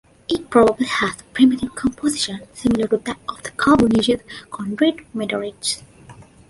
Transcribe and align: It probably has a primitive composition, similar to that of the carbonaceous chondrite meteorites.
It 0.27 0.49
probably 0.49 0.87
has 0.87 1.21
a 1.21 1.23
primitive 1.25 1.75
composition, 1.75 2.39
similar 2.55 2.87
to 2.87 2.97
that 2.97 3.19
of 3.29 3.43
the 3.43 3.51
carbonaceous 3.51 4.23
chondrite 4.49 5.05
meteorites. 5.13 5.83